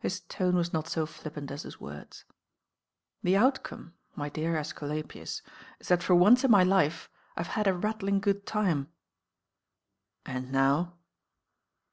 His 0.00 0.22
tone 0.22 0.56
was 0.56 0.72
not 0.72 0.88
so 0.88 1.06
flippant 1.06 1.52
as 1.52 1.62
his 1.62 1.78
words. 1.80 2.24
"The 3.22 3.36
outcome, 3.36 3.94
my 4.16 4.28
dear 4.28 4.54
iEsculapius, 4.54 5.40
is 5.78 5.86
that 5.86 6.02
for 6.02 6.16
once 6.16 6.42
in 6.42 6.50
my 6.50 6.64
life 6.64 7.08
I 7.36 7.42
have 7.44 7.52
had 7.52 7.68
a 7.68 7.72
rattling 7.72 8.18
good 8.18 8.44
time.'* 8.44 8.88
"And 10.24 10.50
now?" 10.50 10.94